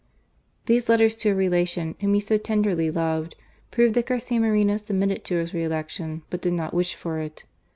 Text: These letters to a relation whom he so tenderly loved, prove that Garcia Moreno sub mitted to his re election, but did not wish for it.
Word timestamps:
These 0.65 0.89
letters 0.89 1.15
to 1.17 1.29
a 1.29 1.35
relation 1.35 1.95
whom 2.01 2.15
he 2.15 2.19
so 2.19 2.39
tenderly 2.39 2.89
loved, 2.89 3.35
prove 3.69 3.93
that 3.93 4.07
Garcia 4.07 4.39
Moreno 4.39 4.75
sub 4.77 4.95
mitted 4.95 5.23
to 5.25 5.35
his 5.35 5.53
re 5.53 5.63
election, 5.63 6.23
but 6.31 6.41
did 6.41 6.53
not 6.53 6.73
wish 6.73 6.95
for 6.95 7.19
it. 7.19 7.43